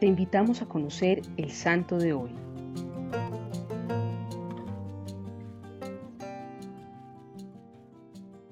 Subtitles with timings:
[0.00, 2.30] te invitamos a conocer el santo de hoy.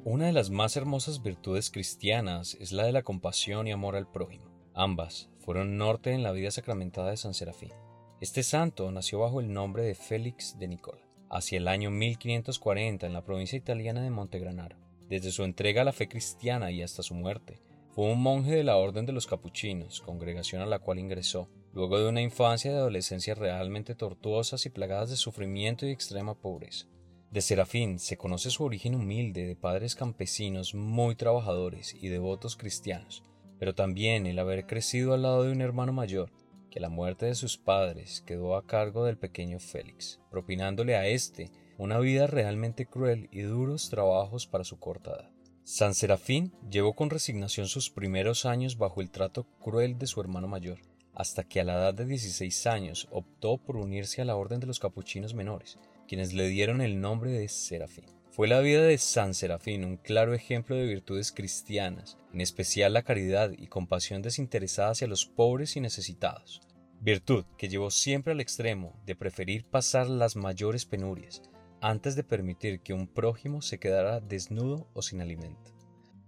[0.05, 4.07] Una de las más hermosas virtudes cristianas es la de la compasión y amor al
[4.07, 4.45] prójimo.
[4.75, 7.73] Ambas fueron norte en la vida sacramentada de San Serafín.
[8.21, 13.13] Este santo nació bajo el nombre de Félix de Nicola, hacia el año 1540 en
[13.15, 14.77] la provincia italiana de Montegranaro.
[15.09, 17.63] Desde su entrega a la fe cristiana y hasta su muerte,
[17.99, 21.99] fue un monje de la Orden de los Capuchinos, congregación a la cual ingresó, luego
[21.99, 26.87] de una infancia y adolescencia realmente tortuosas y plagadas de sufrimiento y extrema pobreza.
[27.33, 33.25] De Serafín se conoce su origen humilde de padres campesinos muy trabajadores y devotos cristianos,
[33.59, 36.31] pero también el haber crecido al lado de un hermano mayor,
[36.71, 41.09] que a la muerte de sus padres quedó a cargo del pequeño Félix, propinándole a
[41.09, 45.38] éste una vida realmente cruel y duros trabajos para su corta edad.
[45.71, 50.49] San Serafín llevó con resignación sus primeros años bajo el trato cruel de su hermano
[50.49, 50.79] mayor,
[51.13, 54.67] hasta que a la edad de 16 años optó por unirse a la orden de
[54.67, 55.77] los capuchinos menores,
[56.09, 58.07] quienes le dieron el nombre de Serafín.
[58.31, 63.03] Fue la vida de San Serafín un claro ejemplo de virtudes cristianas, en especial la
[63.03, 66.63] caridad y compasión desinteresada hacia los pobres y necesitados,
[67.03, 71.43] virtud que llevó siempre al extremo de preferir pasar las mayores penurias,
[71.81, 75.73] antes de permitir que un prójimo se quedara desnudo o sin alimento.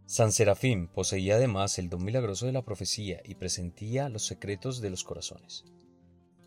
[0.06, 4.90] San Serafín poseía además el don milagroso de la profecía y presentía los secretos de
[4.90, 5.64] los corazones,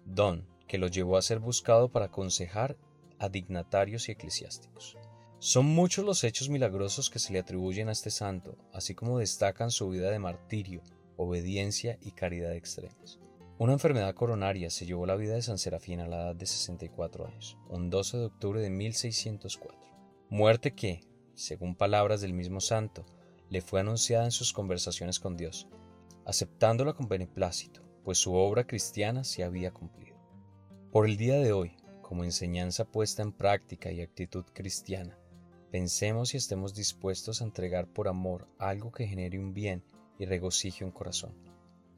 [0.06, 2.78] don que lo llevó a ser buscado para aconsejar
[3.20, 4.98] a dignatarios y eclesiásticos.
[5.40, 9.72] Son muchos los hechos milagrosos que se le atribuyen a este santo, así como destacan
[9.72, 10.82] su vida de martirio,
[11.18, 13.20] obediencia y caridad extremas.
[13.60, 17.28] Una enfermedad coronaria se llevó la vida de San Serafín a la edad de 64
[17.28, 19.80] años, un 12 de octubre de 1604.
[20.32, 21.02] Muerte que,
[21.36, 23.06] según palabras del mismo santo,
[23.50, 25.68] le fue anunciada en sus conversaciones con Dios,
[26.26, 30.18] aceptándola con beneplácito, pues su obra cristiana se había cumplido.
[30.92, 35.20] Por el día de hoy, como enseñanza puesta en práctica y actitud cristiana,
[35.70, 39.84] pensemos y estemos dispuestos a entregar por amor algo que genere un bien
[40.18, 41.53] y regocije un corazón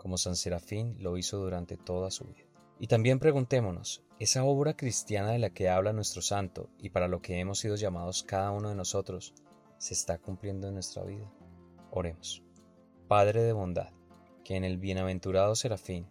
[0.06, 2.46] como San Serafín lo hizo durante toda su vida.
[2.78, 7.24] Y también preguntémonos, ¿esa obra cristiana de la que habla nuestro santo y para lo
[7.24, 9.34] que hemos sido llamados cada uno de nosotros,
[9.80, 11.28] se está cumpliendo en nuestra vida?
[11.90, 12.44] Oremos.
[13.08, 13.94] Padre de bondad,
[14.44, 16.06] que en el bienaventurado Serafín,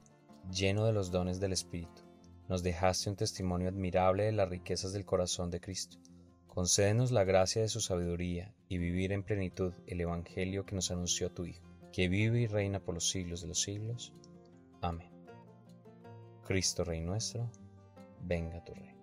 [0.50, 2.03] lleno de los dones del Espíritu,
[2.49, 5.99] nos dejaste un testimonio admirable de las riquezas del corazón de Cristo.
[6.49, 11.31] Concédenos la gracia de su sabiduría y vivir en plenitud el Evangelio que nos anunció
[11.31, 14.12] tu Hijo que vive y reina por los siglos de los siglos.
[14.81, 15.12] Amén.
[16.43, 17.49] Cristo Rey nuestro,
[18.21, 18.97] venga tu Rey.